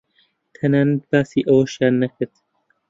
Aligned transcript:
تەنانەت 0.55 1.03
باسی 1.09 1.47
ئەوەشیان 1.47 1.95
نەکرد 2.03 2.33